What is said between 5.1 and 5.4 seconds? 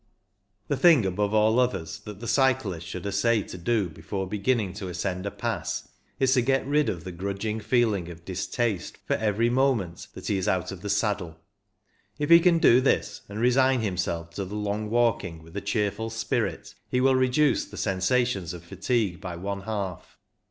a